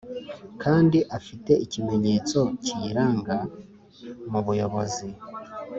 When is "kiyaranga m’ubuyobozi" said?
2.63-5.07